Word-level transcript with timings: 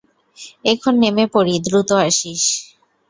এখন 0.65 0.93
নেমে 1.01 1.25
পড়ি 1.33 1.55
দ্রুত 1.65 1.89
আসিস। 2.01 2.43